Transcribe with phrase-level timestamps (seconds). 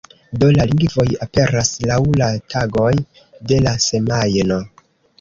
[0.43, 2.91] Do la lingvoj aperas laŭ la tagoj
[3.53, 4.63] de la semajno.